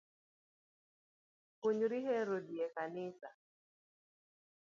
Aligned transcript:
Puonjri 1.59 1.99
hero 2.07 2.37
dhii 2.45 2.63
e 2.67 2.67
kanisa 2.77 3.29